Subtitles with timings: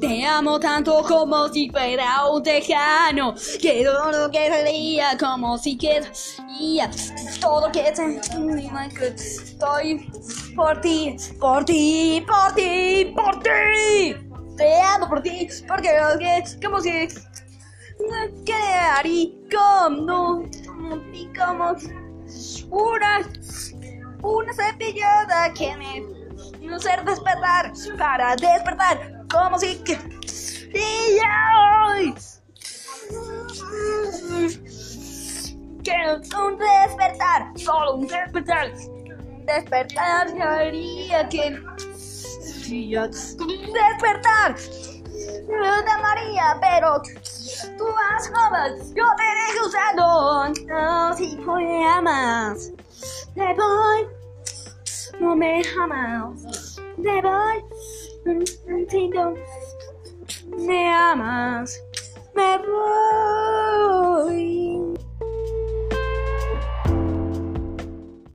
[0.00, 3.34] te amo tanto como si fuera un tejano.
[3.60, 6.90] Quiero lo que sería como si quería
[7.40, 7.88] todo que
[9.08, 10.10] estoy
[10.54, 14.16] por ti, por ti, por ti, por ti.
[14.56, 17.08] Te amo por ti, porque lo que como si
[18.46, 21.02] que haría como, como
[22.70, 23.20] una
[24.22, 26.16] una cepillada que me
[26.66, 29.98] no ser despertar para despertar como si que
[30.72, 31.18] y
[31.88, 32.14] hoy.
[35.82, 38.72] Quiero un despertar solo un despertar.
[39.46, 41.58] Despertar haría que
[43.90, 47.00] despertar de María pero
[47.78, 48.56] tú vas como
[48.94, 52.72] yo te dejo usando no si me amas
[53.34, 54.08] te voy
[55.20, 57.64] no me amas, me voy,
[58.26, 59.34] contigo,
[60.58, 61.80] me amas,
[62.34, 63.25] me voy.